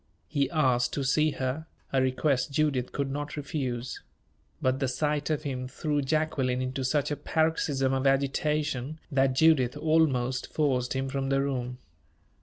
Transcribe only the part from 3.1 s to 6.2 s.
not refuse. But the sight of him threw